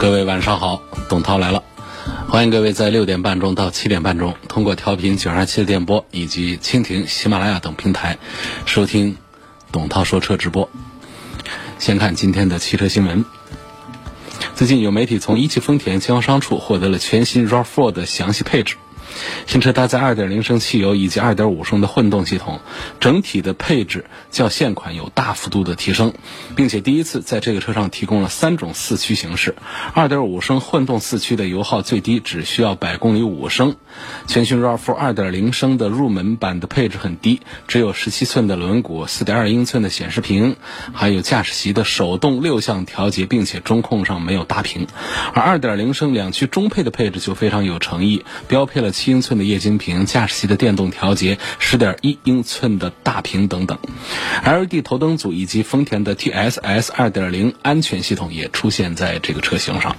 [0.00, 1.62] 各位晚上好，董涛来了，
[2.26, 8.16] 欢迎各位在六点半钟到七点半钟，通过调频九二七的电波以及蜻蜓、喜马拉雅等平台
[8.64, 9.18] 收听
[9.70, 10.70] 董涛说车直播。
[11.78, 13.26] 先看今天的汽车新闻。
[14.54, 18.76] 最近有媒体从一汽丰田经销商处获得了全新 RAV4 的详细配置。
[19.46, 22.60] 新车搭载2.0升汽油以及2.5升的混动系统，
[23.00, 26.12] 整体的配置较现款有大幅度的提升，
[26.54, 29.56] 并且第一次在这个车上提供了三种四驱形式。
[29.94, 33.76] 2.5升混动四驱的油耗最低只需要百公里五升。
[34.28, 40.56] 全新 RAV4 2.0升的入门版的配置很低，只有17寸的轮毂、4.2英寸的显示屏，
[40.92, 44.86] 还有驾驶席的手动六项调节，并且中控上没有大屏。
[45.34, 48.92] 而2.0升两驱中配的配置就非常有诚意，标配了。
[49.00, 53.78] 七英寸的液晶屏，驾驶席的电动调节，十点一英寸的大屏等等
[54.44, 59.96] ，LED 头灯组以及丰田的 TSS 二点零安全系统也出现在这个车型上。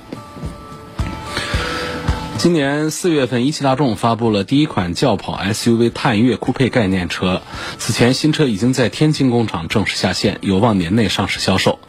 [2.37, 7.41] 今年四月份，一汽大众发布了第一款轿跑 SUV 探岳酷配概念车，
[7.79, 11.79] 此前新车已经在天津工厂正式下线，有望年内上市销售。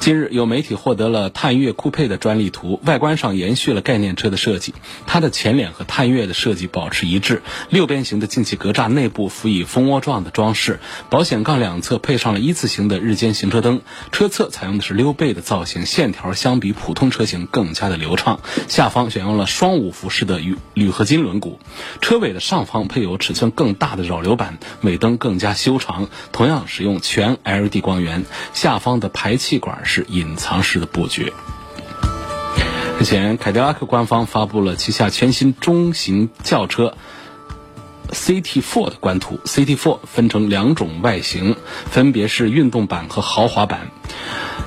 [0.00, 4.72] 近日，有媒体获得了探岳酷配的专利图，外观上延续了概念车的设计。
[5.06, 18.40] 它的前脸和探岳的设计保持一致，六边形的进气格栅内部辅以蜂窝状的装饰，保险杠两侧配上了一字形的日间行车灯，车侧采用的是溜背的造型，线条相比普通车型更加的流畅。
[18.68, 21.58] 下方选用了双五辐式的铝铝合金轮毂，
[22.00, 28.24] 车尾的上方配有尺寸更大的扰流板，尾灯更加修长，同样使用全 LED 光源，
[28.54, 29.82] 下方的排气管。
[29.90, 31.32] 是隐藏式的布局。
[33.00, 36.94] 日前，凯迪拉克官方发布了旗下全新中型轿车
[38.10, 39.40] CT4 的官图。
[39.44, 41.56] CT4 分成两种外形，
[41.90, 43.90] 分别是运动版和豪华版。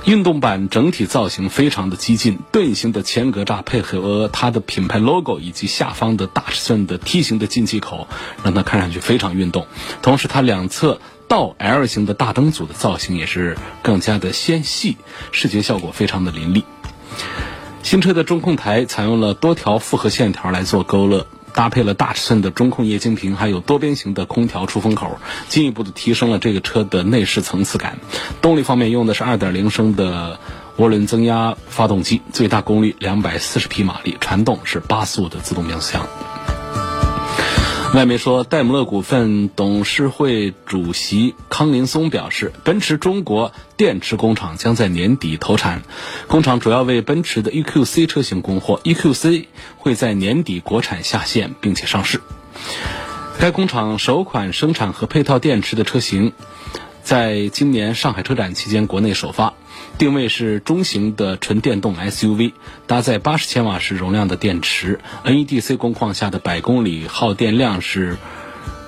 [0.04, 8.08] 运动版整体造型非常的激进，盾形的前格栅配合它的品牌 logo 以及下方的大尺寸的梯形的进气口，
[8.42, 9.66] 让它看上去非常运动。
[10.02, 11.00] 同时，它两侧。
[11.28, 14.96] 倒 L 型的大灯组的造型也是更加的纤细，
[15.32, 16.64] 视觉效果非常的凌厉。
[17.82, 25.18] 新车的中控台采用了多条复合线条来做勾勒，搭配了大尺寸的中控液晶屏，还有多边形的空调出风口，
[25.48, 27.98] 进一步的提升了这个车的内饰层次感。
[28.40, 30.38] 动力方面用的是2.0升的
[30.78, 36.08] 涡轮增压发动机，最大功率240匹马力，传动是八速的自动变速箱。
[37.94, 45.82] 外媒说，戴姆勒股份董事会主席康林松表示，奔驰中国电池工厂将在年底投产，
[46.26, 49.46] 工厂主要为奔驰的 EQC 车型供货，EQC
[49.78, 52.20] 会在年底国产下线并且上市。
[53.38, 56.32] 该工厂首款生产和配套电池的车型，
[57.04, 59.54] 在今年上海车展期间国内首发。
[59.98, 62.52] 定位是中型的纯电动 SUV，
[62.88, 68.16] 搭载八十千瓦时容量的电池，NEDC 工况下的百公里耗电量是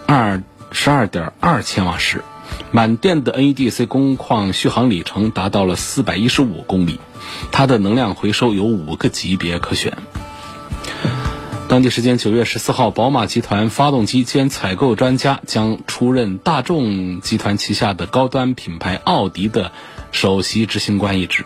[0.07, 2.25] 二十二点二千瓦时，
[2.73, 6.99] 满电的 NEDC 工况续航里程达到了四百一十五公里，
[7.53, 9.97] 它的能量回收有五个级别可选。
[11.77, 19.73] 当地时间九月十四号，宝马集团发动机兼采购专家将出任大众集团旗下的高端品牌奥迪的。
[20.11, 21.45] 首席执行官一职，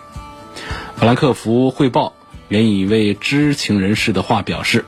[0.95, 2.13] 法兰克福汇报
[2.47, 4.85] 援引一位知情人士的话表示，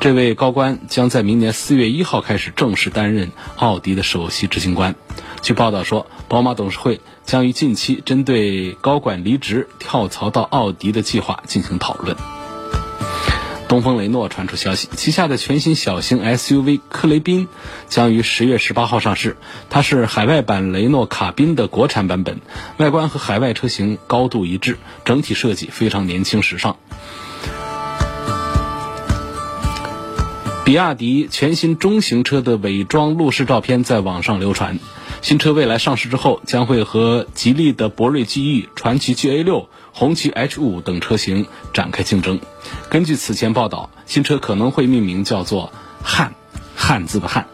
[0.00, 4.94] 这位高官将在明年四月一号开始正式担任奥迪的首席执行官。
[5.42, 12.16] 据报道说，宝马董事会将于近期针对高管离职跳槽到奥迪的计划进行讨论。
[13.68, 17.48] 东风雷诺传出消息，旗下的全新小型 SUV 克雷宾
[17.86, 19.36] 将于十月十八号上市。
[19.68, 22.40] 它是海外版雷诺卡宾的国产版本，
[22.78, 26.76] 外观和海外车型高度一致，整体设计非常年轻时尚。
[30.64, 34.78] 比亚迪全新中型车的伪装路试照片在网上流传。
[35.20, 39.66] 新车未来上市之后，将会和吉利的博瑞 GE、传祺 GA6、
[39.98, 42.38] 红旗 H5 等车型展开竞争。
[42.88, 45.72] 根据此前报道，新车可能会命名叫做
[46.04, 46.34] “汉”，
[46.76, 47.48] 汉字的汉。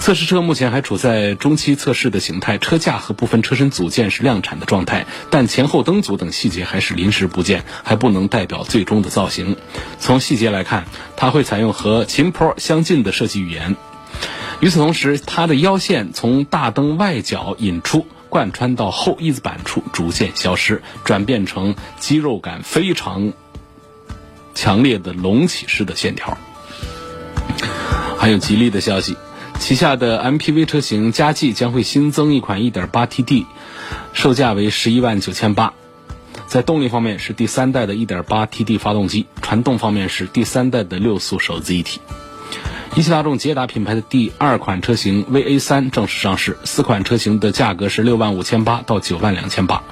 [0.00, 9.58] 测试车目前还处在中期测试的形态，车架和部分车身组件是量产的状态，但前后灯组等细节还是临时部件，还不能代表最终的造型。
[9.98, 10.86] 从细节来看，
[11.18, 13.76] 它会采用和秦 Pro 相近的设计语言。
[14.60, 23.34] 与此同时，它的腰线从大灯外角引出，贯穿到后翼子板处，逐渐消失，转变成肌肉感非常
[24.54, 26.38] 强烈的隆起式的线条。
[28.16, 29.16] 还有吉利的消息。
[29.58, 33.44] 旗下的 MPV 车型佳际将会新增一款 1.8TD，
[34.14, 35.74] 售价为十一万九千八。
[36.46, 42.00] 在动力方面是第三代的 1.8TD 发动机，传动方面是第三代的六速手自一体。
[42.96, 49.84] 一汽大众捷达品牌的第二款车型 VA3 正式上市，四款车型的价格是六万五千八到九万两千八。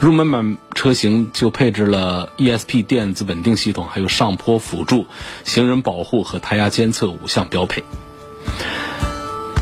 [0.00, 5.06] 入门版车型就配置了 ESP 电子稳定系统，还有上坡辅助、
[5.44, 7.82] 行人保护和胎压监测五项标配。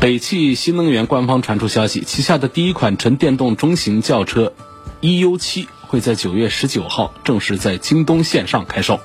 [0.01, 4.51] 北汽新能源官方传出消息，旗下的第一款纯电动中型轿车
[4.99, 8.99] EU7 会在九月十九号正式在京东线上开售。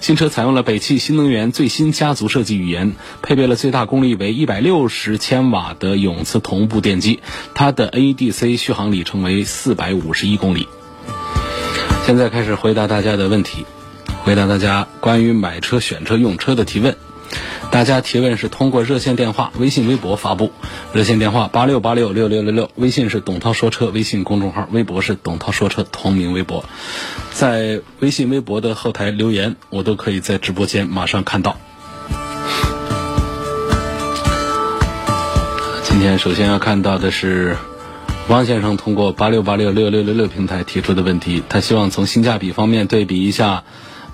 [0.00, 7.20] 新车采用了北汽新能源最新家族设计语言，配备了最大功率为一百六十千瓦的永磁同步电机，
[7.54, 10.68] 它的 NEDC 续航里程为四百五十一公里。
[12.04, 13.66] 现在开始回答大家的问题，
[14.22, 16.96] 回答大家关于买车、选车、用车的提问。
[17.70, 20.50] 大家提问是通过热线电话、微信、微博发布。
[20.94, 26.64] 热线电话八六八六六六六六，微信是董涛说车微信公众号，微博是董涛说车同名微博。
[27.32, 31.58] 在微信、微博的后台留言，我都可以在直播间马上看到。
[35.84, 37.56] 今天首先要看到的是
[38.28, 43.64] 汪先生通过八六八六六六六六平台提出的问题，他希望从性价比方面对比一下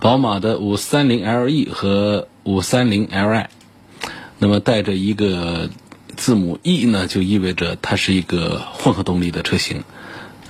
[0.03, 2.29] 宝马的五三零 LE 和。
[2.45, 3.47] 五三零 Li，
[4.41, 5.71] 那么带着一个
[6.17, 9.85] 字母 E 呢，就意味着它是一个混合动力的车型，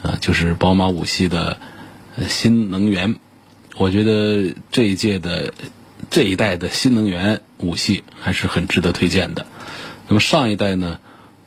[0.02, 1.58] 啊，就是宝马五系的
[2.28, 3.16] 新能源。
[3.76, 5.52] 我觉得这一届的
[6.08, 9.44] 这一代的新能源五系还是很值得推荐的。
[10.08, 10.98] 那么上一代呢，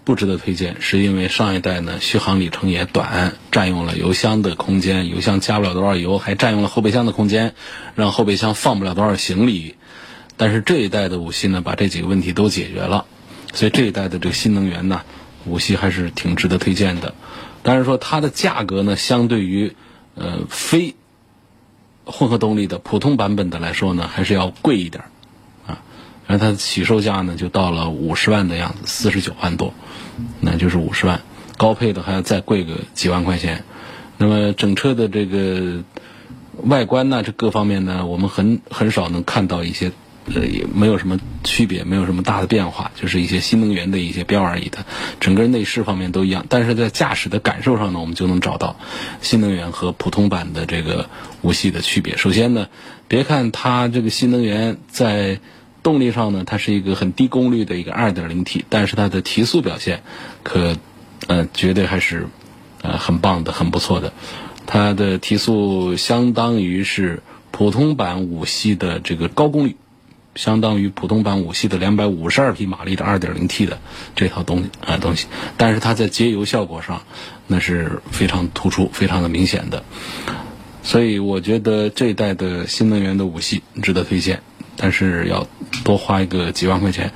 [0.06, 7.56] 不值得推荐，是因为上一代呢续航里程也短，占用了油箱的空间，油箱加不了多少油，还占用了后备箱的空间，
[7.96, 9.76] 让后备箱放不了多少行李。
[10.38, 13.06] 但是这一代的五系呢，把这几个问题都解决了，
[13.54, 15.02] 所以这一代的这个新能源呢，
[15.46, 17.16] 五系还是挺值得推荐的。
[17.64, 19.74] 但是说它的价格呢，相对于
[20.14, 20.94] 呃非
[22.06, 25.06] 混合动力的普通版本的来说呢，还是要贵一点
[25.66, 25.82] 啊。
[26.28, 29.74] 然后它的起售价呢，就到了五十万的样子，四十九万多，
[30.40, 31.22] 那就是五十万。
[31.58, 33.64] 高配的还要再贵个几万块钱。
[34.18, 35.84] 那么整车的这个
[36.64, 39.92] 外观呢，这各方面呢，我们很很少能看到一些。
[40.34, 44.84] 呃，也没有什么区别，没有什么大的变化，就是一些新能源的一些标而已的，
[45.20, 46.48] 整个内饰方面都一样。
[46.50, 48.76] 但是在驾驶的感受上呢，我们就能找到
[49.22, 51.12] 新能源和普通版的这个
[51.44, 52.18] 五系的区别。
[52.18, 52.70] 首先呢，
[53.08, 55.40] 别看它这个新能源在
[55.86, 60.02] 动力上呢，它是一个很低功率的一个 2.0T，但是它的提速表现
[60.42, 60.76] 可
[61.28, 62.28] 呃绝对还是
[62.82, 64.12] 呃很棒的，很不错的。
[64.66, 67.22] 它的提速相当于是
[67.52, 69.78] 普通版五系的这个高功率。
[70.36, 73.80] 相当于普通版五系的两百五十二匹马力的二点零 T 的
[74.18, 77.04] 这套东啊东西，但是它在节油效果上
[77.48, 79.86] 那是非常突出、非常的明显的，
[80.84, 84.42] 所以我觉得这一代的新能源的五系值得推荐，
[84.78, 85.48] 但是要
[85.84, 87.12] 多花一个几万块钱。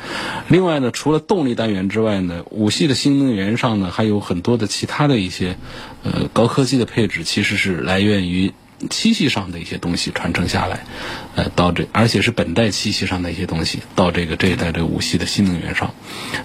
[0.47, 5.57] 另外呢，除了动力单元之外呢，五系的新能源上呢还有很多的其他的一些
[6.03, 8.53] 呃高科技的配置，其实是来源于。
[8.89, 10.85] 七系上的一些东西传承下来，
[11.35, 15.93] 呃，到这，而且是本代七系上的一些东西，到这个这一代这五系的新能源上，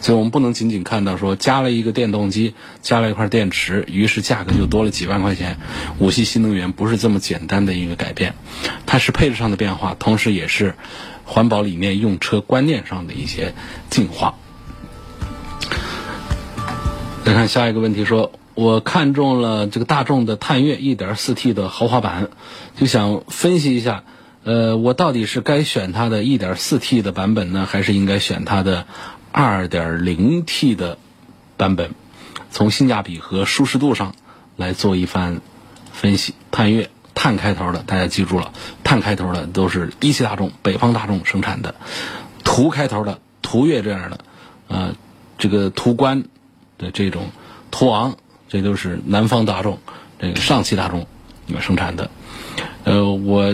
[0.01, 5.59] 所以我们不能仅仅看到说加了一个电动机，加了一块电池，于是价格就多了几万块钱。
[5.99, 8.35] 五系新能源不是这么简单的一个改变，
[8.87, 10.75] 它是配置上的变化，同时也是
[11.25, 13.55] 环保理念、用车观念上的一些
[13.91, 14.35] 进化。
[17.25, 18.33] 再看下一个问题说。
[18.55, 22.29] 我看中了这个大众的探岳 1.4T 的豪华版，
[22.77, 24.05] 就想分析一下，
[24.45, 28.87] 呃，我到底是该选它的 1.4T 的版本呢，还是应该选它的
[29.33, 30.99] 2.0T 的
[31.57, 31.91] 版本？
[32.53, 34.15] 从性价比和舒适度上
[34.57, 35.41] 来做一番
[35.93, 36.35] 分析。
[36.53, 38.53] 探岳探开头的，大家记住了，
[38.85, 41.75] 探开头的都是一汽大众、北方大众生产的；
[42.45, 44.21] 途开头的，途岳这样的，
[44.69, 44.95] 呃，
[45.39, 46.23] 这个途观
[46.79, 47.31] 的这种
[47.73, 48.17] 途昂。
[48.55, 49.81] 这都是南方大众，
[50.21, 51.09] 这个上汽大众
[51.61, 52.09] 生产的。
[52.85, 53.53] 呃，我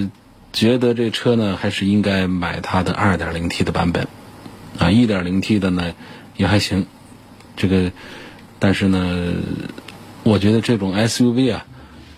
[0.53, 4.09] 觉得这车呢，还是应该买它的 2.0T 的版本。
[4.79, 5.95] 啊，1.0T 的呢
[6.37, 6.85] 也还行，
[7.57, 7.93] 这个，
[8.59, 9.33] 但是呢，
[10.23, 11.65] 我觉得这种 SUV 啊，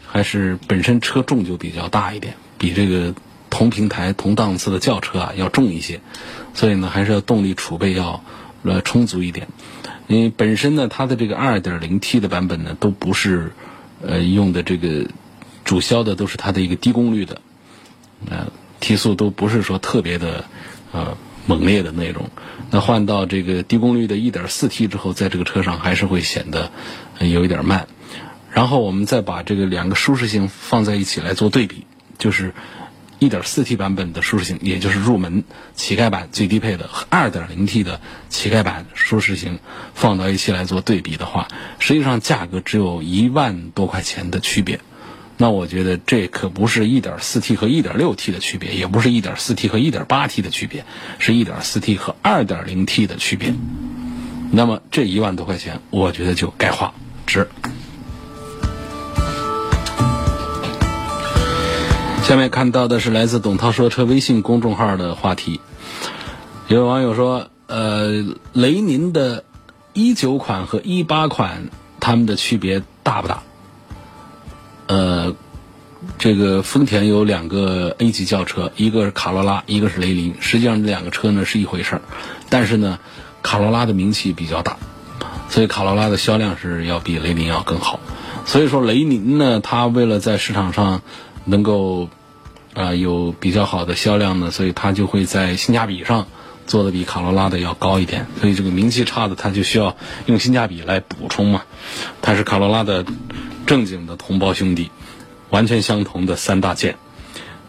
[0.05, 3.15] 还是本身车重就比较大一点，比这个
[3.49, 6.01] 同平台同档次的轿车啊要重一些，
[6.53, 8.25] 所以呢，还是要动力储备要
[8.65, 9.47] 呃充足一点。
[10.13, 13.53] 因为本身呢，它的这个 2.0T 的版本呢，都不是
[14.07, 15.07] 呃用的这个
[15.65, 17.41] 主销的都是它的一个低功率的，
[18.29, 20.45] 呃提速都不是说特别的
[20.93, 21.17] 呃
[21.47, 22.29] 猛烈的那种。
[22.71, 26.71] 那换到这个低功率的 1.4T 之后，在这个车上还是会显得
[27.19, 27.89] 有一点慢。
[28.51, 31.87] 然后我们再把这个两个舒适性放在一起来做对比，
[32.19, 32.53] 就是
[33.23, 35.45] 1.4T 版本的舒适性，也就是入门
[35.77, 39.61] 乞丐版最低配的和 2.0T 的乞丐版舒适性
[39.95, 41.47] 放到一起来做对比的话，
[41.79, 44.81] 实际上价格只有一万多块钱的区别。
[45.37, 50.85] 那我觉得这可不是 1.4T 和 1.6T 的区别，也不是 1.4T 和 1.8T 的区别，
[51.21, 53.55] 是 1.4T 和 2.0T 的区别。
[54.51, 56.93] 那么这一万多块钱，我觉得就该花，
[57.25, 57.49] 值。
[62.23, 65.61] 下面看到的是来自董涛说车微信公众号的话题，
[66.69, 69.43] 有位网友说：“呃，雷凌的
[69.93, 73.43] 一九款和一八款，它们的区别大不大？”
[74.87, 75.35] 呃，
[76.17, 80.37] 这个丰田有两个 A 级轿车，一个是卡罗拉，一个是雷凌。
[80.41, 82.03] 实际上这两个车呢是一回事儿，
[82.49, 83.01] 但是呢，
[83.43, 84.77] 卡罗拉的名气比较大，
[85.51, 87.99] 所以卡罗拉的销量是要比雷凌要更好。
[88.47, 91.03] 所以说雷凌呢，它为了在市场上
[91.45, 92.09] 能够
[92.75, 96.27] 啊有比较好的销量呢，所以它就会在性价比上
[96.67, 98.27] 做的比卡罗拉的要高一点。
[98.41, 99.97] 所以这个名气差的，它就需要
[100.27, 101.63] 用性价比来补充嘛。
[102.21, 103.05] 它是卡罗拉的。
[103.65, 104.91] 正经的同胞兄弟，
[105.49, 106.97] 完全相同的三大件，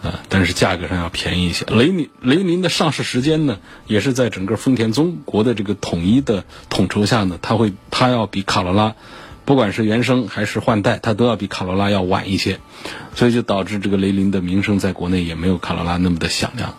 [0.02, 1.66] 啊，但是价格上要便宜一些。
[1.66, 8.96] 雷凌雷凌的上市时间呢，也是在整个丰田中国的这个统一的统筹下呢，它会它要比卡罗拉，
[9.46, 12.60] 不管是原生还是换代，它都要比卡罗拉要晚一些，
[13.16, 16.76] 所以就导致这个雷凌的名声在国内也没有卡罗拉那么的响亮。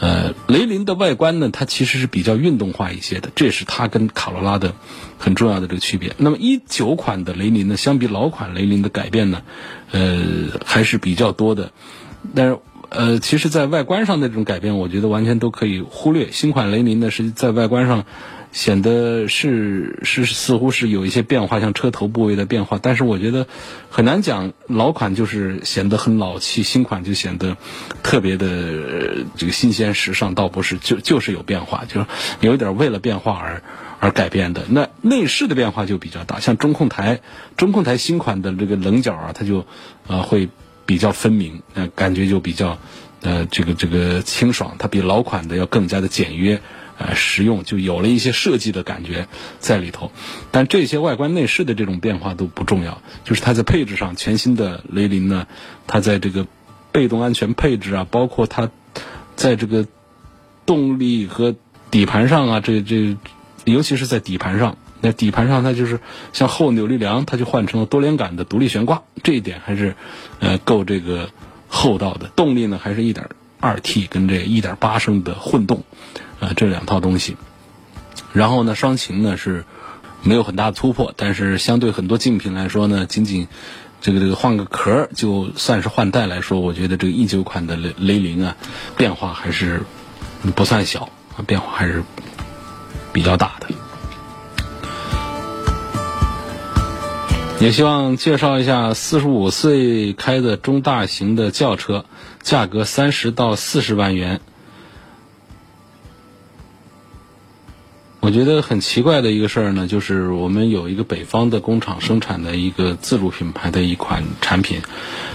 [0.00, 4.74] 呃，雷凌的外观呢，它其实是比较运动化一些的，这也是它跟卡罗拉的
[5.18, 6.14] 很重要的这个区别。
[6.18, 9.42] 那么一九款的雷凌呢，相比老款雷凌的改变呢，
[9.92, 11.72] 呃，还是比较多的。
[12.34, 12.58] 但是
[12.90, 16.30] 呃，其实，在外观上的这种改变，我觉得完全都可以忽略。
[16.32, 18.04] 新款雷凌呢，是在外观上。
[18.54, 23.48] 显得是是似乎是有一些变化，像车头部位的变化，但是我觉得
[23.90, 24.52] 很难讲。
[24.68, 27.56] 老款就是显得很老气，新款就显得
[28.04, 32.06] 特别的这个新鲜时尚，倒不是就就是有变化，就是
[32.40, 33.62] 有一点为了变化而
[33.98, 34.62] 而改变的。
[34.68, 37.22] 那内饰的变化就比较大，像中控台，
[37.56, 39.66] 中控台新款的这个棱角啊，它就
[40.06, 40.48] 呃会
[40.86, 42.78] 比较分明，呃感觉就比较
[43.20, 46.62] 呃这个这个清爽，它比老款的要更加的简约。
[46.96, 49.26] 呃，实用就有了一些设计的感觉
[49.58, 50.12] 在里头，
[50.50, 55.46] 但这些外观内饰的这种变化都不重要，就是它在配置上，全新的雷凌呢，
[55.86, 56.46] 它在这个
[56.92, 58.70] 被动安全配置啊，包括它
[59.34, 59.86] 在这个
[60.66, 61.56] 动力和
[61.90, 63.16] 底盘上啊，这这，
[63.64, 65.98] 尤其是在底盘上，那底盘上它就是
[66.32, 69.96] 像后扭力梁，它就换成了多连杆的独立悬挂，这一点还是
[70.38, 71.30] 呃够这个
[71.68, 72.28] 厚道的。
[72.36, 73.28] 动力呢，还是一点
[73.60, 75.82] 二 T 跟这一点八升的混动。
[76.40, 77.36] 啊，这两套东西，
[78.32, 79.64] 然后呢，双擎呢是
[80.22, 83.48] 没有很大突破，但是相对很多竞品来说呢，仅仅
[84.00, 88.56] 这个这个换个壳就算是换代来说，我觉得这个一九款的雷雷凌啊，
[88.96, 89.82] 变化还是
[90.54, 92.02] 不算小啊，变化还是
[93.12, 93.68] 比较大的。
[97.60, 102.04] 也希望介绍一下四十五岁开的中大型的轿车，
[102.42, 104.40] 价格三十到四十万元。
[108.24, 114.80] 我觉得很奇怪的一个事儿呢，就是我们有一个北方的工厂生产的一个自主品牌的一款产品，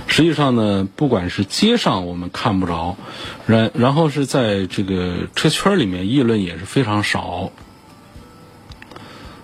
[0.07, 2.97] 实际上呢，不管是街上我们看不着，
[3.45, 7.51] 然然后是在这个车圈里面议论也是非常少，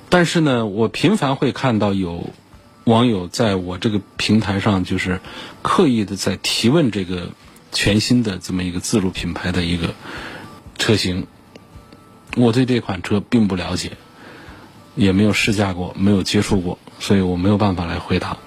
[0.09, 2.31] 但是呢，我频繁会看到有
[2.85, 5.21] 网友在我这个平台上，就是
[5.61, 7.29] 刻意的在提问这个
[7.71, 9.93] 全新的这么一个自主品牌的一个
[10.79, 11.27] 车型。
[12.35, 13.93] 我对这款车并不了解，
[14.95, 18.37] 也没有试驾过，没有接触过，所以我没有办法来回答。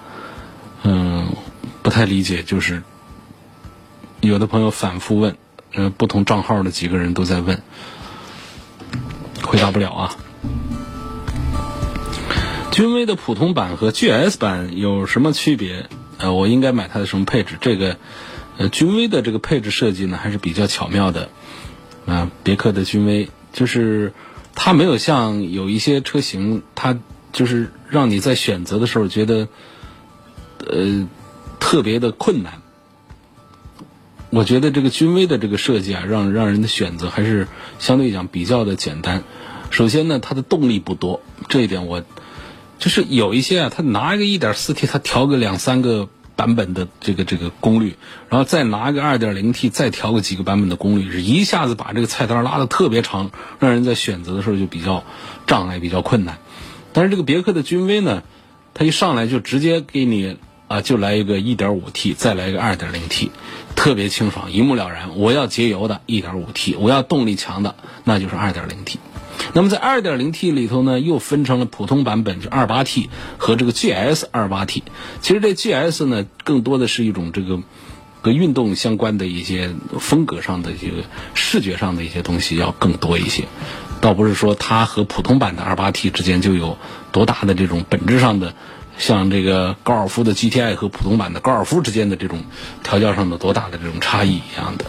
[0.82, 1.34] 嗯，
[1.82, 2.82] 不太理解，就是
[4.20, 5.36] 有的朋友反复问，
[5.74, 7.62] 嗯，不同账号的几个人都在问，
[9.42, 10.16] 回答不了啊。
[12.70, 15.88] 君威的普通版和 GS 版有什么区别？
[16.18, 17.56] 呃，我应该买它的什么配置？
[17.60, 17.96] 这个，
[18.58, 21.30] 呃，君威的这个配置设计呢，还是比较巧妙的。
[22.06, 23.30] 啊，别克的君威。
[23.52, 24.12] 就是
[24.54, 26.98] 它没有像有一些车型，它
[27.32, 29.48] 就是让你在选择的时候觉得，
[30.66, 31.08] 呃，
[31.60, 32.62] 特别的困难。
[34.30, 39.24] 我觉得这个君威的这个设计啊，让让人的选择还是相对讲比较的简单。
[39.70, 42.04] 首先呢，它的动力不多，这一点我
[42.78, 47.96] 就是有一些啊，它拿一个 1.4T，它调个两三个版本的这个这个功率，
[48.28, 55.02] 然后再拿个 2.0T，再调个几个版本的功率，是一下子把这个菜单拉的特别长，让人在选择的时候就比较
[55.48, 56.38] 障碍，比较困难。
[56.92, 58.22] 但是这个别克的君威呢，
[58.72, 60.36] 它一上来就直接给你
[60.68, 63.30] 啊，就来一个 1.5T，再来一个 2.0T。
[63.74, 65.16] 特别清爽，一目了然。
[65.16, 68.96] 我要节油的 1.5T，我要动力强的，那就是 2.0T。
[69.54, 74.82] 那么在 2.0T 里头呢，又分成了普通版本，就 28T 和这个 GS 28T。
[75.20, 77.60] 其实这 GS 呢，更多的是一种这个
[78.20, 81.04] 和运动相关的一些风格上的这个
[81.34, 83.44] 视觉上的一些东西要更多一些，
[84.00, 86.76] 倒不是说它和普通版的 28T 之间就有
[87.12, 88.54] 多大的这种本质上的。
[88.98, 92.42] 像这个高尔夫的 GTI 和普通版的高尔夫之间的这种
[92.82, 94.86] 调教上的多大的这种差异一样的，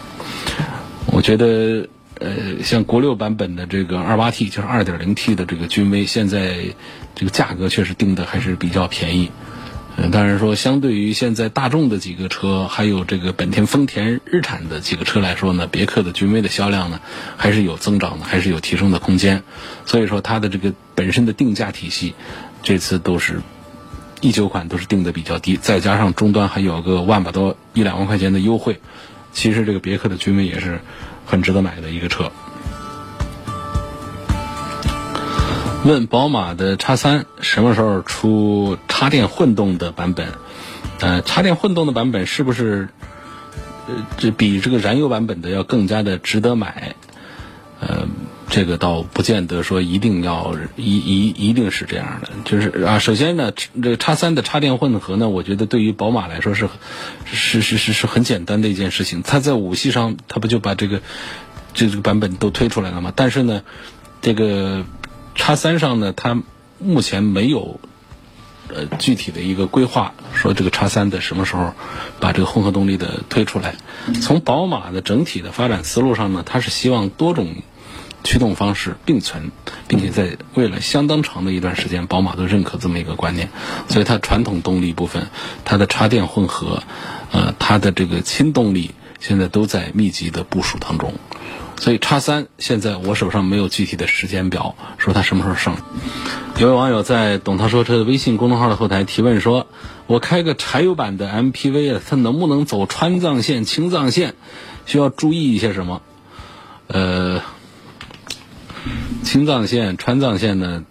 [1.12, 1.88] 我觉得
[2.20, 6.58] 呃，像国六版本的这个 28T 就是 2.0T 的这个君威，现在
[7.16, 9.32] 这个价格确实定的还是比较便宜。
[9.96, 17.00] 呃，当然说相对于现在大众的几个车，还有这个本田、丰田、日产的几个车来说呢，别克的君威的销量呢
[17.38, 19.44] 还是有增长的，还是有提升的空间。
[19.86, 22.16] 所以说它的这个本身的定价体系，
[22.62, 23.42] 这次都是。
[24.22, 28.82] 一九款都是定的比较低，再加上终端还有个万把多一两万块钱的优惠，
[29.32, 30.82] 其实这个别克的君威也是
[31.30, 32.32] 很值得买的一个车。
[35.86, 40.28] 问宝马的叉三什么时候出插电混动的版本？
[41.00, 42.90] 呃，插电混动的版本是不是
[43.88, 46.96] 呃这比这个燃油版本的要更加的值得买？
[47.80, 48.08] 呃。
[48.50, 56.68] 这个倒不见得说一定要一一一定是这样的，就是啊，首先呢，这个叉三的插电混合呢，我觉得对于宝马来说是
[57.26, 59.22] 是是是是很简单的一件事情。
[59.22, 61.02] 它在五系上，它不就把这个
[61.76, 63.14] 这个版本都推出来了吗？
[63.16, 63.62] 但是呢，
[64.22, 64.84] 这个
[65.36, 66.42] 叉三上呢，它
[66.80, 67.80] 目前没有
[68.68, 71.74] 呃具体的一个规划，说这个叉三的什么时候
[72.20, 73.76] 把这个混合动力的推出来。
[74.22, 77.56] 从宝马的整体的发展思路上呢，它是希望多种。
[78.24, 79.52] 驱动方式并存，
[79.88, 83.50] 并且在未来相当长的一段时间，宝马都认可这么一个观念。
[83.88, 85.30] 所以它传统动力部分，
[85.64, 86.84] 它的插电混合，
[87.32, 91.14] 呃，它的这个轻动力，现在都在密集的部署当中。
[91.78, 95.78] 所以叉三现在我手上没有具体的时间表，说它什么时候上。
[96.60, 99.68] 有位网友在“董涛说车”的微信公众号的后台提问说
[100.08, 104.36] ：“我开个柴油版的 MPV 啊，它能不能走川藏线、青藏线？
[104.86, 106.02] 需要注意一些什么？”
[106.88, 107.42] 呃。
[109.24, 110.86] 青藏线、川藏线呢，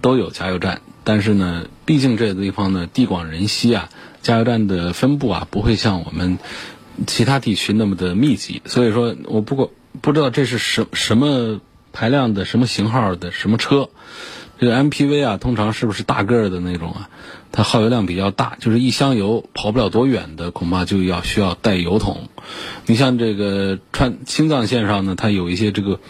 [0.00, 3.90] 都有加油站，但是呢，毕竟这个地方呢地广人稀啊，
[4.22, 6.38] 加油站的分布啊不会像我们
[7.06, 11.60] 其他地区那么的密集，所以说我不过不知道这是什什么
[11.92, 13.90] 排量的、什么型号的什么车，
[14.58, 17.10] 这个 MPV 啊，通常是不是大个儿的那种啊？
[17.50, 22.28] 它耗油量比较大，就是一箱油跑不了多远的，恐怕就要需要带油桶。
[22.86, 26.00] 你像这个川青藏线上呢，它有一些这个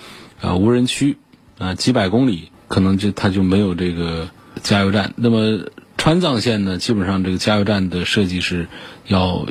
[0.41, 1.17] 呃无人区。
[1.59, 4.31] 啊，几百公里可能就它就没有这个
[4.63, 5.13] 加油站。
[5.17, 8.67] 那么川藏线呢，基本上这个加油站的设计是
[9.07, 9.47] 要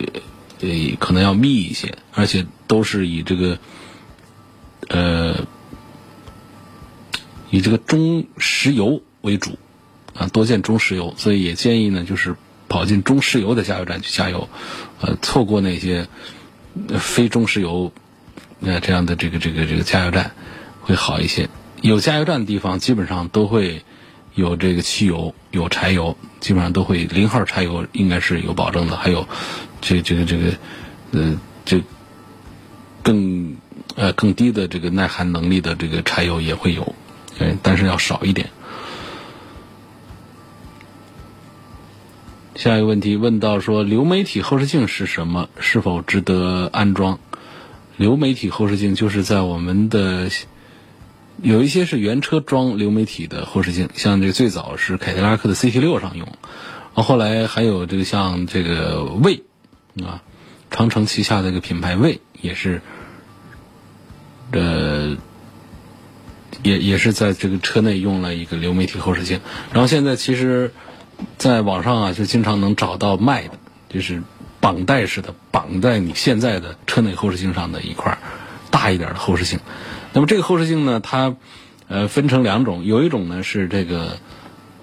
[0.60, 3.58] 呃可能要密一些，而且都是以这个
[4.90, 5.48] 呃
[7.50, 9.58] 以这个中石油为主
[10.14, 12.36] 啊，多见中石油，所以也建议呢，就是
[12.68, 14.50] 跑进中石油的加油站去加油，
[15.00, 16.08] 呃，错过那些
[17.00, 17.94] 非中石油
[18.60, 20.32] 呃这样的这个这个这个加油站
[20.82, 21.48] 会好一些。
[21.82, 23.84] 有加油站的地方，基本上都会
[24.36, 28.96] 有这个汽油、有柴油，基本上都会零号柴油应该是有保证的。
[28.96, 29.28] 还有
[29.82, 30.54] 这这个这个
[31.12, 31.82] 呃，这
[33.02, 33.58] 更
[33.96, 36.94] 呃更低的这个耐寒能力的这个柴油也会有，
[37.40, 38.52] 嗯，但是要少一点。
[42.54, 45.50] 下一个问题问到说，流媒体后视镜是什么？
[45.60, 47.18] 是否值得安装？
[47.98, 50.30] 流媒体后视镜就是在我们的。
[51.42, 56.28] 有一些是原车装流媒体的后视镜，像这个最早是凯迪拉克的 CT 六上用，
[56.96, 59.44] 然后来还有这个像这个魏
[60.06, 60.22] 啊，
[60.70, 62.82] 长城旗下的一个品牌魏也是，
[64.52, 65.18] 呃，
[66.62, 69.42] 也也是在这个车内用了一个流媒体后视镜。
[69.74, 70.72] 然后现在其实，
[71.40, 73.58] 在网上啊就经常能找到卖的，
[73.90, 74.22] 就是
[74.60, 78.18] 绑带式的，绑在你现在的车内后视镜上的一块
[78.70, 79.60] 大一点的后视镜。
[80.14, 81.36] 那么这个后视镜呢，它，
[81.88, 84.18] 呃，分成两种，有一种呢是这个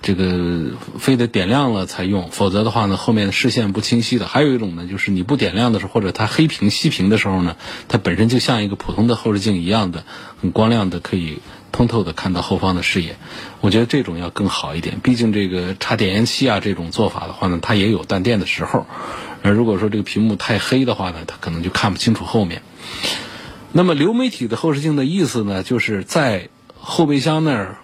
[0.00, 7.56] 这个非得点亮了才用，否则的话呢，后面视线不清晰的；还有一种呢，就是你不点亮的时候，或者它黑屏、熄屏的时候呢，
[7.88, 10.04] 它本身就像一个普通的后视镜一样的，
[10.40, 11.40] 很光亮的，可以
[11.72, 13.16] 通透的看到后方的视野。
[13.60, 18.86] 我觉得这种要更好一点，毕竟这个插点烟器啊这种做法的话呢，它也有断电的时候。
[19.42, 22.62] 而如果说这个屏幕太黑的话呢，它可能就看不清楚后面。
[23.72, 27.76] 那么流媒体的后视镜的意思呢，就是在后备箱那儿，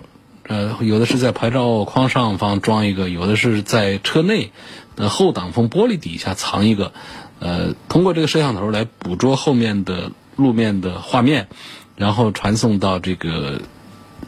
[0.44, 4.50] 呃，有的是在牌照框上方装一个，有的是在车内
[4.96, 6.92] 的后挡风玻璃底下藏一个，
[7.38, 11.48] 呃，通过这个摄像头来捕捉后面的路面的画面，
[11.96, 13.62] 然后传送到这个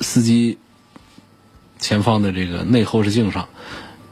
[0.00, 0.58] 司机
[1.78, 3.48] 前方的这个内后视镜上，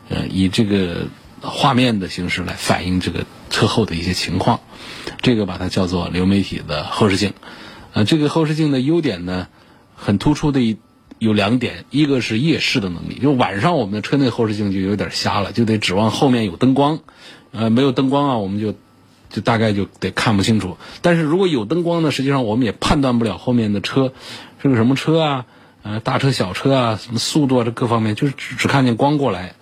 [0.08, 1.08] 呃，以这个。
[1.46, 4.60] 画面的形式来反映这个车后的一些情况，
[5.22, 7.32] 这个把它叫做流媒体的后视镜。
[7.92, 9.48] 呃，这个后视镜的优点呢，
[9.94, 10.78] 很突出的一
[11.18, 16.98] 有两点，一个是夜视的能力，就晚上我们的车内后视镜就有点瞎了，就得指望后面有灯光。
[17.52, 18.74] 呃，没有灯光啊，我们就
[19.30, 20.76] 就大概就得看不清楚。
[21.02, 24.12] 但是如果有灯光呢，实际上我们也判断不了后面的车
[24.60, 25.46] 是个什么车啊，
[25.84, 29.54] 呃，大车小车啊，什么速度啊，这各方面就是只只看见光过来。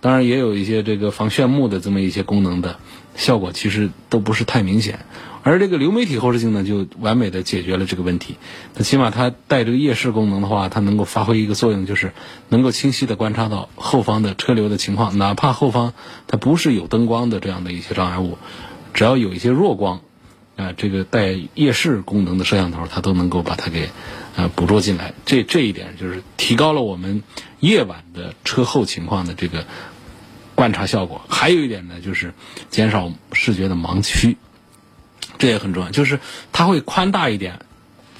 [0.00, 2.78] 当然也有一些这个防眩目的这么一些功能的
[3.14, 5.00] 效果，其实都不是太明显。
[5.42, 8.36] 而这个流媒体后视镜呢，就完美的解决了这个问题。
[8.74, 12.12] 那起码它带这个夜视功能的话，它能够发挥一个作用，就是
[12.50, 15.94] 能够清晰的观察到后方的车流的情况，哪怕后方
[16.26, 18.36] 它不是有灯光的这样的一些障碍物，
[18.92, 20.00] 只要有一些弱光，
[20.60, 23.90] 啊，这个带夜视功能的摄像头，它都能够把它给
[24.36, 25.14] 呃捕捉进来。
[25.24, 27.22] 这这一点就是提高了我们
[27.60, 29.64] 夜晚的车后情况的这个。
[30.56, 32.34] 观察效果，还有一点呢，就是
[32.68, 34.36] 减少视觉的盲区，
[35.38, 35.90] 这也很重要。
[35.90, 36.20] 就是
[36.52, 37.60] 它会宽大一点，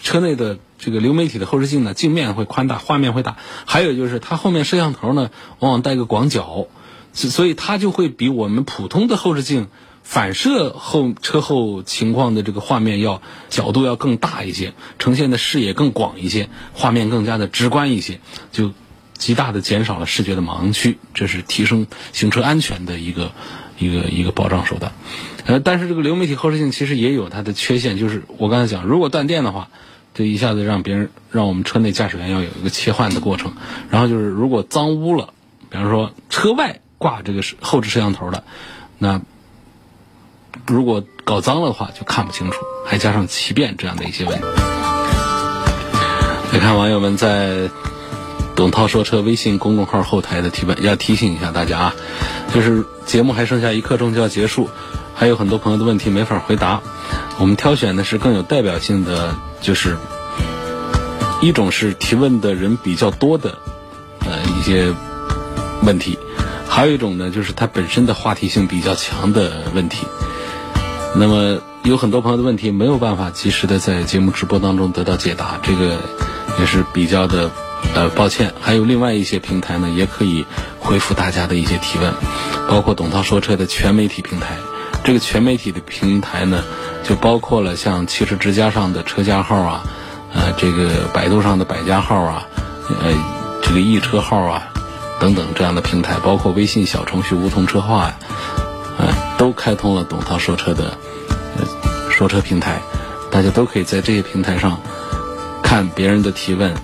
[0.03, 3.37] 车内的这个流媒体的后视镜呢，镜面会宽大，画面会大。
[3.66, 6.68] 还有就是它后面摄像头呢，往往带个广角，
[7.12, 9.68] 所以它就会比我们普通的后视镜
[10.11, 18.18] 反射后车后情况的这个画面要角度要更大一些，呈现的视野更广一些，画面更加的直观一些，
[18.51, 18.73] 就。
[19.20, 23.33] 极大的减少了视觉的盲区，这是提升行车安全的一个
[23.79, 24.92] 一个一个保障手段。
[25.44, 29.68] 呃，但是这个流媒体后视镜其实也有它的缺陷，就是我刚才讲，如果断电的话，
[30.14, 33.53] 这一下子让别人让我们车内驾驶员要有一个切换的过程。
[33.90, 35.35] 然后就是如果脏污了，
[35.68, 38.44] 比方说车外挂这个后置摄像头的，
[38.96, 39.20] 那
[40.67, 44.45] 如果搞脏了的话就看不清楚，还加上奇变这样的一些问题。
[46.53, 47.71] 来看网友们在。
[48.57, 51.95] 董涛说车微信公众号后台的提问，要提醒一下大家啊，
[52.53, 54.69] 就是节目还剩下一刻钟就要结束，
[55.15, 56.83] 还有很多朋友的问题没法回答。
[57.39, 59.97] 我们挑选的是更有代表性的，就是
[61.41, 63.57] 一种是提问的人比较多的
[64.27, 64.93] 呃一些
[65.83, 66.19] 问题，
[66.69, 70.07] 还有一种呢就是它本身的话题性比较强的问题。
[71.14, 75.96] 那么有很多朋友的问题没有办法及时的在节目直播当中得到解答，这个
[76.59, 77.51] 也是比较的。
[77.94, 80.44] 呃，抱歉，还有另外一些平台呢，也可以
[80.79, 82.12] 回复大家的一些提问，
[82.68, 84.59] 包括董涛说车的全媒体平台。
[85.03, 86.62] 这个全媒体的平台呢，
[87.03, 89.83] 就包括了像汽车之家上的车家号啊，
[90.35, 92.46] 呃，这个百度上的百家号啊，
[93.03, 93.14] 呃，
[93.62, 94.68] 这个易车号啊，
[95.18, 98.18] 等等这样的平台，包括微信小程序梧桐车话呀，
[98.59, 98.70] 呃，
[99.40, 100.98] 都开通了董涛说车的
[102.11, 102.83] 说车平台，
[103.31, 104.79] 大家都可以在这些平台上
[105.62, 106.74] 看别人的提问。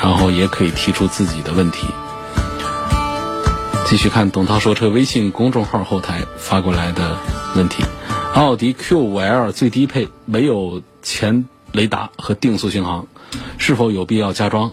[0.00, 1.88] 然后也可以提出自己的问题。
[3.86, 7.16] 继续看董涛说车微信公众号后台发过来的
[7.56, 7.82] 问题：
[8.34, 13.06] 奥迪 Q5L 最低配没有前雷达和定速巡航，
[13.58, 14.72] 是否有必要加装？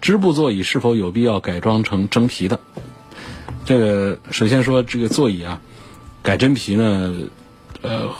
[0.00, 2.60] 织布座椅是否有必要改装成真皮的？
[3.64, 5.60] 这个首先说这个座椅啊，
[6.22, 7.14] 改真皮呢，
[7.82, 8.10] 呃，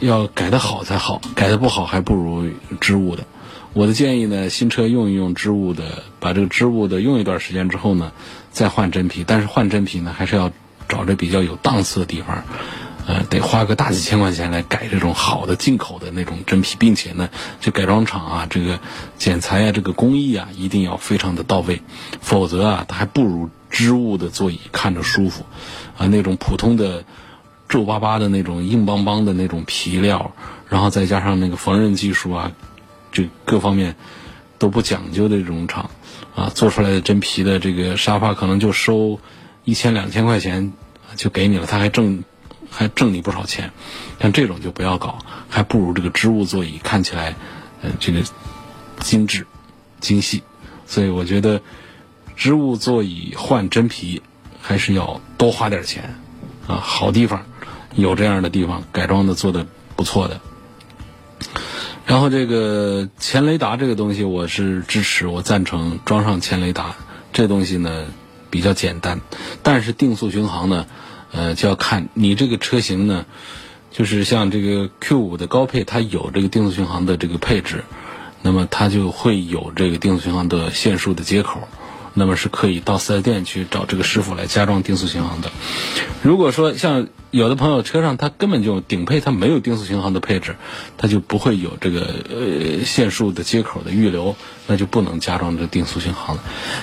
[0.00, 2.48] 要改的好才好，改的不好还不如
[2.80, 3.24] 织物的。
[3.72, 8.10] 我的建议呢，新车用一用织物的，把这个织物的用一段时间之后呢，
[8.50, 9.22] 再换真皮。
[9.24, 10.50] 但是换真皮呢，还是要
[10.88, 12.42] 找着比较有档次的地方，
[13.06, 17.28] 呃，得花个大几千块钱来改这种好的进口的那种真皮，并且呢，
[17.60, 18.80] 这改装厂啊，这个
[19.18, 21.80] 剪裁啊，这个工艺啊，一定要非常的到位，
[22.20, 25.46] 否则啊，它还不如织物的座椅看着舒服，
[25.96, 27.04] 啊，那种普通的
[27.68, 30.32] 皱巴巴的那种硬邦邦的那种皮料，
[30.68, 32.52] 然后再加上那个缝纫技术啊。
[33.12, 33.96] 这各方面
[34.58, 35.90] 都不讲究的这种厂
[36.36, 39.18] 啊，做出来的真皮的这个沙发可能就收
[39.64, 40.72] 一千两千块钱
[41.16, 42.22] 就给你了，他还挣
[42.70, 43.72] 还挣你不少钱。
[44.20, 47.34] 像这种就不要搞，还不如这个织物座椅看起来
[47.82, 48.22] 呃这个
[49.00, 49.44] 精致
[49.98, 50.42] 精细，
[50.86, 51.60] 所以我觉得
[52.40, 54.22] 织物座椅换真皮
[54.62, 56.14] 还是要多花点钱
[56.66, 56.76] 啊。
[56.76, 57.44] 好地方
[57.94, 60.40] 有这样的地方，改装的做的不错的。
[62.06, 66.96] 然后这个前雷达这个东西，我是支持，我赞成装上前雷达。
[67.34, 68.06] 这东西呢
[68.48, 69.20] 比较简单，
[69.62, 70.86] 但是定速巡航呢，
[71.32, 73.26] 呃，就要看你这个车型呢，
[73.90, 77.84] 就是像这个 Q 五的高配，它有这个定速巡航的这个配置，
[78.40, 81.68] 那么它就会有这个定速巡航的限速的接口。
[82.14, 85.50] 那么是可以到四 S 店去找这个师傅来加装定速巡航的。
[86.22, 90.56] 如果说像有的朋友车上他根本就顶配，他没有定速巡航的配置，
[90.98, 94.34] 他就不会有这个呃线束的接口的预留，
[94.66, 96.42] 那就不能加装这定速巡航了。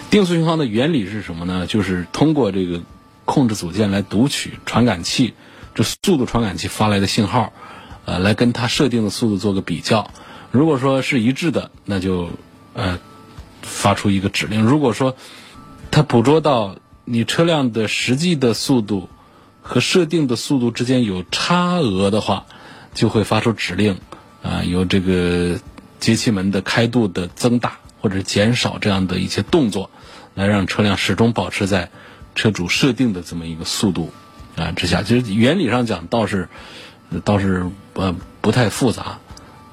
[0.10, 1.68] 定速巡航的原理是什么呢？
[1.68, 2.82] 就是通过这个
[3.26, 5.34] 控制组件来读取传感器
[5.76, 7.52] 这速度传感器发来的信号，
[8.06, 10.10] 呃，来跟它设定的速度做个比较。
[10.52, 12.30] 如果说是一致的，那就
[12.74, 12.98] 呃。
[13.68, 15.16] 发出一个指令，如果说
[15.92, 16.76] 它捕捉到
[17.06, 19.10] 你车辆的实际的速度
[19.62, 22.46] 和设定的速度之间有差额的话，
[22.94, 24.00] 就会发出指令，
[24.42, 25.60] 啊，有这个
[26.00, 29.90] 节气门的开度的增大或者减少这样的一些动作，
[30.34, 31.90] 来让车辆始终保持在
[32.36, 34.12] 车主设定的这么一个速度
[34.56, 35.04] 啊之下。
[35.04, 36.50] 其实原理上讲倒是
[37.24, 39.20] 倒是呃不太复杂，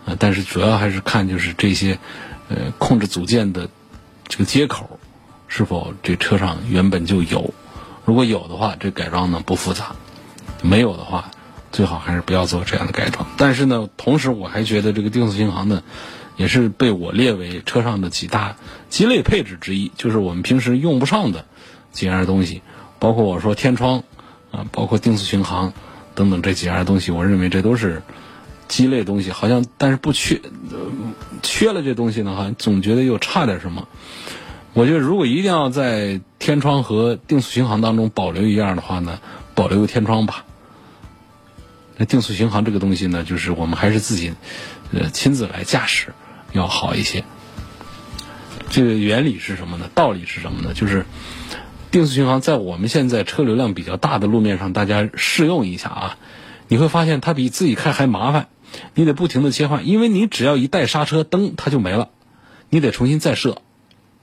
[0.07, 1.99] 啊，但是主要还是看就是这些
[2.49, 3.69] 呃控制组件的。
[4.29, 4.99] 这个接口
[5.49, 7.53] 是否这车上原本就有？
[8.05, 9.95] 如果有的话，这改装呢不复杂；
[10.63, 11.31] 没有的话，
[11.73, 13.27] 最好还是不要做这样的改装。
[13.37, 15.83] 但是呢，同时我还觉得这个定速巡航呢，
[16.37, 18.57] 也是被我列为车上的几大
[18.91, 21.47] 鸡肋配置之一，就是我们平时用不上的
[21.93, 22.63] 几样东西，
[22.99, 24.03] 包括我说天窗
[24.51, 25.73] 啊，包括定速巡航
[26.15, 28.03] 等等这几样东西，我认为这都是
[28.69, 29.31] 鸡肋东西。
[29.31, 30.41] 好像但是不缺。
[31.43, 33.87] 缺了这东西呢，好像总觉得又差点什么。
[34.73, 39.21] 我觉得如果一定要在天窗和定速巡航当中保留一样的话呢，
[39.55, 40.45] 保留个天窗吧。
[41.97, 44.35] 那定速巡航这个东西呢，就是我们还是自己
[44.93, 46.13] 呃亲自来驾驶
[46.53, 47.25] 要好一些。
[48.71, 49.89] 这个原理是什么呢？
[49.95, 50.75] 道理是什么呢？
[50.75, 51.07] 就是
[51.93, 56.17] 定速巡航在我们现在车流量比较大的路面上，大家试用一下啊，
[56.67, 58.49] 你会发现它比自己开还麻烦。
[58.95, 62.11] 你得不停的切换，因为你只要一带刹车，灯它就没了，
[62.71, 63.59] 你得重新再设，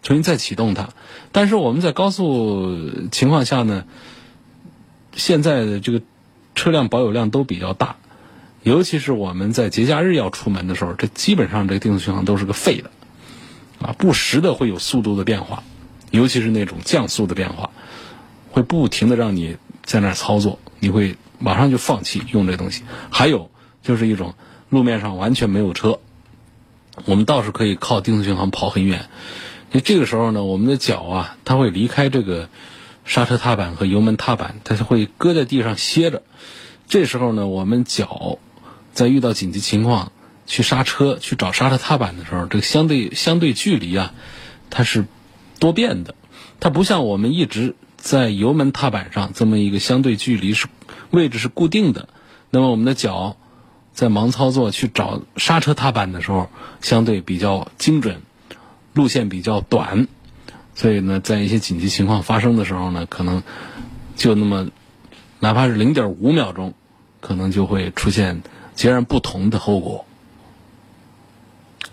[0.01, 0.89] 重新再启动它。
[1.31, 3.85] 但是我们在高速情况下呢，
[5.13, 6.01] 现在的这个
[6.55, 7.97] 车辆保有量都比较大，
[8.63, 12.91] 尤其是我们在节假日要出门的时候，这基本上这个定速巡航都是个废的，
[13.81, 15.63] 啊，不时的会有速度的变化，
[16.09, 17.69] 尤其是那种降速的变化，
[18.49, 22.83] 会不停的让你在那儿操作，你会马上就放弃用这东西。
[23.09, 23.50] 还有。
[23.83, 24.35] 就是一种
[24.69, 25.99] 路面上完全没有车，
[27.05, 29.07] 我们倒是可以靠定速巡航跑很远。
[29.71, 32.49] 因为这个时候呢，我们的脚啊，它会离开这个
[33.05, 36.23] 刹车踏板和油门踏板，它会搁在地上歇着。
[36.87, 38.37] 这时候呢，我们脚
[38.93, 40.11] 在遇到紧急情况
[40.45, 44.13] 去刹车、去找刹车踏板的时候，这个相对相对距离啊，
[44.69, 45.05] 它是
[45.59, 46.15] 多变的。
[46.59, 50.67] 它不像我们一直在油门踏板上这么一个相对距离是
[51.09, 52.09] 位置是固定的。
[52.49, 53.37] 那么我们的脚。
[53.93, 56.49] 在忙操作去找刹车踏板的时候，
[56.81, 58.21] 相对比较精准，
[58.93, 60.07] 路线比较短，
[60.75, 63.43] 所以呢，在一些紧急情况发生的时候呢，可能
[64.15, 64.69] 就那么，
[65.39, 66.73] 哪怕是零点五秒钟，
[67.19, 68.41] 可能就会出现
[68.73, 70.05] 截然不同的后果。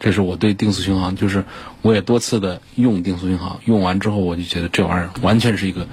[0.00, 1.44] 这是我对定速巡航，就是
[1.82, 5.88] 我也多次的用定速巡航，用完之后我就觉得这玩意儿完全是一个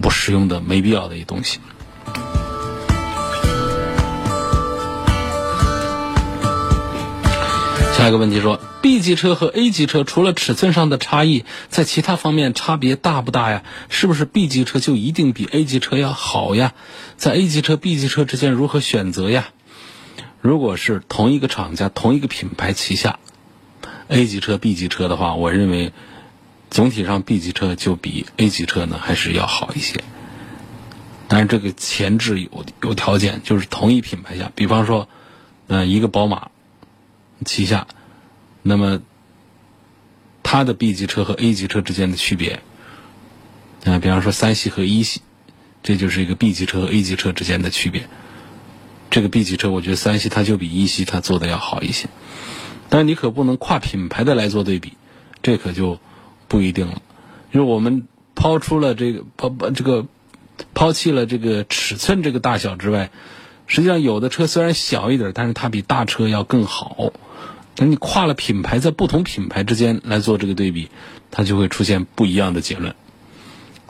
[0.00, 1.58] 不实用的、没必要的一东西。
[8.06, 13.64] 下一个问题说，B 级车和 A 级车除了尺寸上的差异，在其他方面差别大不大呀？
[13.88, 16.72] 是不是 B 级车就一定比 A 级车要好呀？
[17.16, 19.48] 在 A 级车、B 级车之间如何选择呀？
[20.40, 23.18] 如果是同一个厂家、同一个品牌旗下
[24.06, 25.92] A 级车、B 级车的话，我认为
[26.70, 30.04] 总体上 B 级车就比 A 级车呢还是要好一些。
[31.26, 35.08] 但是这个前置有有条件，就是同一品牌下，比方说，
[35.66, 36.50] 嗯，一个宝马。
[37.44, 37.86] 旗下，
[38.62, 39.02] 那么
[40.42, 42.60] 它的 B 级车和 A 级车之间的区别，
[43.84, 45.20] 啊，比方说三系和一系，
[45.82, 48.08] 这就是一个 B 级车和 A 级车之间的区别。
[49.10, 52.08] 这个 B 级车，我觉得三系它就比一系它做的要好一些，
[52.88, 54.94] 但你可不能跨品牌的来做对比，
[55.42, 56.00] 这可就
[56.48, 57.02] 不一定了。
[57.52, 60.06] 因为我们抛出了这个抛抛这个
[60.74, 63.10] 抛弃了这个尺寸这个大小之外。
[63.68, 67.12] 实际上，有的车虽然小一点，但是它比大车要更好。
[67.78, 70.88] 那你跨了品牌，在不同品牌之间来做这个对比，
[71.30, 72.94] 它就会出现不一样的结论。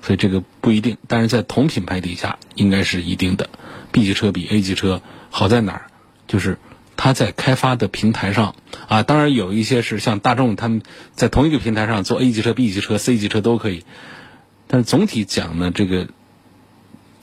[0.02, 3.48] 所以这个不一定，但是在同品牌底下应该是一定的。
[3.90, 5.86] B 级车比 A 级车好在哪儿？
[6.28, 6.58] 就是
[6.96, 8.54] 它在开发的平台上
[8.88, 10.82] 啊，当然有一些是像大众他们
[11.14, 13.84] 在同一个平台上做 A 级车、B 级车、C 级车都可以。
[14.66, 16.08] 但是总体讲呢，这个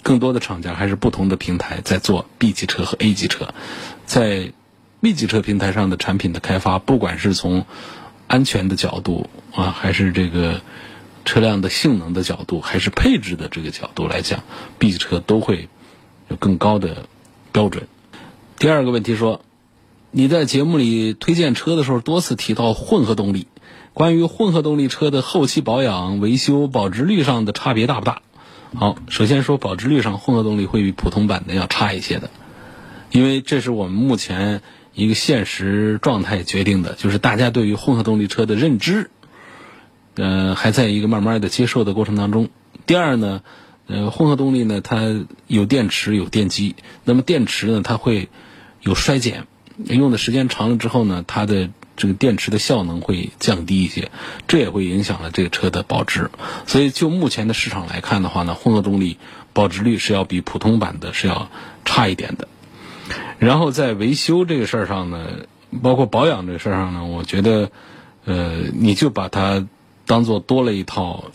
[0.02, 3.54] 更多的厂家还是不同的平台在做 B 级车和 A 级车，
[4.06, 4.52] 在
[5.04, 7.66] B 级车平台上的产品的开发，不管是从
[8.28, 10.62] 安全的角度啊，还是这个
[11.26, 14.46] 车辆的性能的角度，还是配置的这个角度来讲
[14.80, 15.68] ，B 级车都会
[16.30, 17.10] 有更高的
[17.52, 17.90] 标准。
[18.58, 19.42] 第二个问题说，
[20.10, 23.48] 你在节目里推荐车的时候多次提到混合动力。
[23.92, 28.22] 关于混合动力车的后期保养、维修、保值率上的差别大不大？
[28.74, 32.30] 好，首先说保值率上，混合动力会比普通版的要差一些的，
[33.12, 34.62] 因为这是我们目前
[34.94, 39.10] 一个现实状态决定的，就是大家对于混合动力车的认知，
[40.16, 42.50] 呃，还在一个慢慢的接受的过程当中。
[42.86, 43.42] 第二呢，
[43.88, 46.76] 呃，混合动力呢，它有电池有电机，
[47.06, 48.30] 那么电池呢，它会
[48.82, 49.48] 有衰减，
[49.86, 54.12] 用的时间长了之后呢，它的这个电池的效能会降低一些，
[54.48, 56.30] 这也会影响了这个车的保值。
[56.68, 59.18] 所以就目前的市场来看的话呢，混合动力
[59.54, 61.50] 保值率是要比普通版的是要
[61.84, 62.48] 差一点的。
[63.40, 65.46] 然后在维修这个事儿上呢，
[65.82, 67.72] 包括保养这个事儿上呢，我觉得，
[68.26, 69.68] 呃，你就把它
[70.06, 71.26] 当做多了一套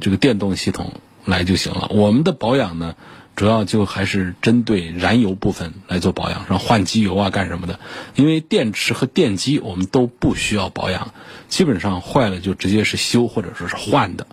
[0.00, 1.88] 这个电动系统来就行了。
[1.90, 2.94] 我们的保养呢。
[3.36, 7.78] 主要就还是针对燃油部分来做保养，像换机油啊干什么的。
[8.14, 11.12] 因为电池和电机我们都不需要保养，
[11.46, 14.26] 基本上坏了就直接是修或者说是换的。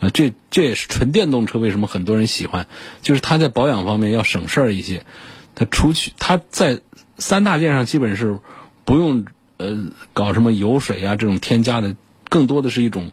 [0.00, 2.66] 啊，这这也是纯电动车为什么很多人喜欢，
[3.02, 5.06] 就是它在保养方面要省事儿一些。
[5.54, 6.80] 它除去它在
[7.18, 8.38] 三大件上基本是
[8.84, 9.24] 不用
[9.56, 11.96] 呃搞什么油水啊这种添加的，
[12.28, 13.12] 更多的是一种。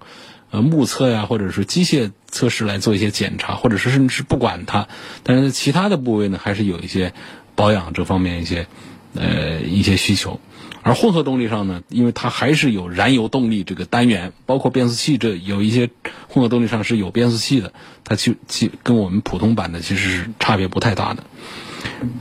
[0.52, 4.88] 呃，目测呀，或者是机械测试来做一些检查，或者是甚至是不管它，
[5.21, 7.13] 但是其他的部位呢，还是有一些
[7.54, 8.65] 保养这方面一些
[9.13, 10.39] 呃一些需求。
[10.82, 15.91] 而混合动力上呢，因为它还是有燃油动力这个单元，包括变速器，这有一些
[16.30, 17.71] 混合动力上是有变速器的，
[18.04, 21.25] 它就其跟我们普通版的其实是差别不太大的。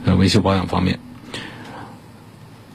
[0.05, 0.99] 呃，维修保养方面，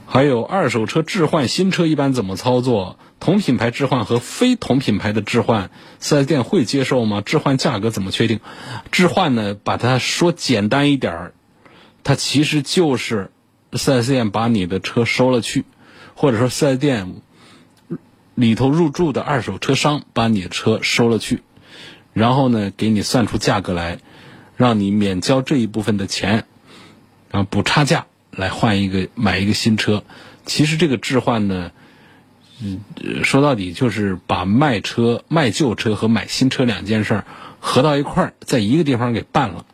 [0.06, 2.98] 还有二手车置换新车一般怎么操作？
[3.20, 7.22] 同品牌置换和非同品牌的置换，4S 店会接受吗？
[7.22, 8.40] 置换价格怎么确定？
[8.92, 9.54] 置换呢？
[9.54, 11.34] 把它说简单一点儿，
[12.02, 13.30] 它其实就是
[13.72, 15.64] 4S 店把你的车收了去，
[16.14, 17.14] 或者说 4S 店
[18.34, 21.42] 里头入驻的二手车商把你的车收了去，
[22.12, 24.00] 然后呢，给你算出价格来，
[24.58, 26.44] 让你免交这一部分的钱，
[27.34, 30.04] 然后补差价来换一个买一个新车。
[30.46, 31.72] 其实这个置换呢。
[32.62, 32.80] 嗯，
[33.24, 37.24] 说到底就是把卖车、卖旧车和买新车两件事
[37.58, 39.66] 合到一块，在一个地方给办了，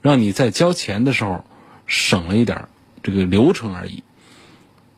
[0.00, 1.44] 让你在交钱的时候
[1.86, 2.68] 省了一点
[3.02, 4.04] 这个流程而已。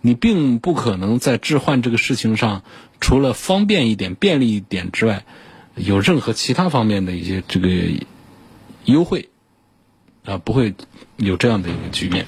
[0.03, 2.64] 你并不可能在置换这个事情上，
[3.01, 5.25] 除了方便一点、便利一点之外，
[5.75, 7.68] 有任何其他方面的一些这个
[8.85, 9.31] 优惠
[10.25, 10.75] 啊，不会
[11.17, 12.27] 有这样的一个局面。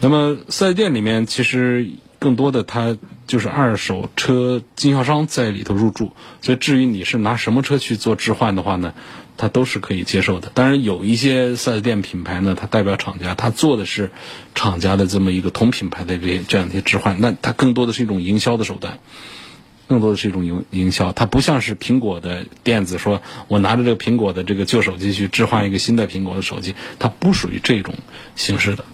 [0.00, 1.90] 那么四 S 店里面其实。
[2.20, 6.10] 更多的，它就是二手车经销商在里头入驻，
[6.42, 8.92] 所以至于你是拿什么车去做置换的话呢，
[9.36, 10.50] 它都是可以接受的。
[10.52, 14.10] 当然，有一些四 S 店品牌呢，它代表厂家，它做的是
[14.56, 18.98] 厂家的这么一个同品牌的这这样一些置换，那它更多的是一种营销的手段，
[19.88, 27.94] 更多的是一种营营销，它不像是苹果的电子，说我拿着这个苹果的这个旧手机去置换一个新的苹果的手机，它不属于这种
[28.36, 28.84] 形式的。